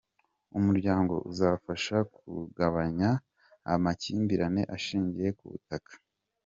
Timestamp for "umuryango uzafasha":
0.57-1.95